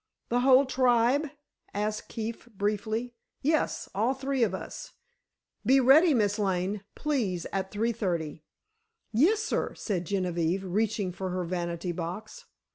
[0.29, 1.27] "The whole tribe?"
[1.75, 3.13] asked Keefe, briefly.
[3.43, 4.93] "Yes; all three of us.
[5.63, 8.43] Be ready, Miss Lane, please, at three thirty."
[9.13, 12.45] "Yes, sir," said Genevieve, reaching for her vanity box.